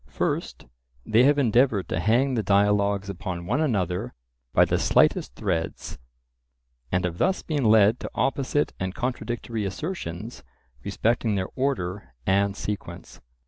First, 0.09 0.65
they 1.05 1.25
have 1.25 1.37
endeavoured 1.37 1.87
to 1.89 1.99
hang 1.99 2.33
the 2.33 2.41
dialogues 2.41 3.07
upon 3.07 3.45
one 3.45 3.61
another 3.61 4.15
by 4.51 4.65
the 4.65 4.79
slightest 4.79 5.35
threads; 5.35 5.99
and 6.91 7.05
have 7.05 7.19
thus 7.19 7.43
been 7.43 7.65
led 7.65 7.99
to 7.99 8.09
opposite 8.15 8.73
and 8.79 8.95
contradictory 8.95 9.63
assertions 9.63 10.41
respecting 10.83 11.35
their 11.35 11.49
order 11.55 12.15
and 12.25 12.57
sequence. 12.57 13.21